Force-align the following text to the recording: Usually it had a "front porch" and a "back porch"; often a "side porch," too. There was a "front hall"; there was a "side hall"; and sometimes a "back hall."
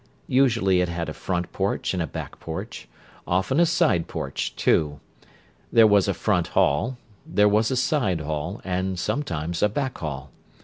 Usually 0.33 0.81
it 0.81 0.89
had 0.89 1.09
a 1.09 1.13
"front 1.13 1.53
porch" 1.53 1.93
and 1.93 2.01
a 2.01 2.07
"back 2.07 2.39
porch"; 2.39 2.87
often 3.27 3.59
a 3.59 3.67
"side 3.67 4.07
porch," 4.07 4.55
too. 4.55 4.99
There 5.71 5.85
was 5.85 6.07
a 6.07 6.15
"front 6.15 6.47
hall"; 6.57 6.97
there 7.23 7.47
was 7.47 7.69
a 7.69 7.75
"side 7.75 8.21
hall"; 8.21 8.61
and 8.63 8.97
sometimes 8.97 9.61
a 9.61 9.69
"back 9.69 9.99
hall." 9.99 10.31